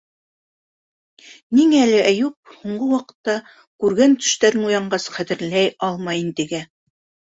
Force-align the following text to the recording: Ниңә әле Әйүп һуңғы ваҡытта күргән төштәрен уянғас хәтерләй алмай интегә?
Ниңә 1.57 1.83
әле 1.89 1.99
Әйүп 2.13 2.55
һуңғы 2.63 2.89
ваҡытта 2.95 3.37
күргән 3.85 4.19
төштәрен 4.25 4.69
уянғас 4.75 5.11
хәтерләй 5.21 5.75
алмай 5.93 6.29
интегә? 6.31 6.69